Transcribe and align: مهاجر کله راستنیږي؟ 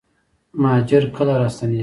مهاجر 0.61 1.03
کله 1.17 1.33
راستنیږي؟ 1.41 1.79